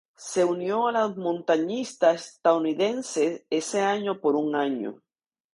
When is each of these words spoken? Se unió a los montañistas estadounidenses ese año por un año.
Se 0.15 0.43
unió 0.45 0.87
a 0.87 0.91
los 0.91 1.15
montañistas 1.15 2.29
estadounidenses 2.37 3.45
ese 3.51 3.81
año 3.81 4.19
por 4.19 4.35
un 4.35 4.55
año. 4.55 5.03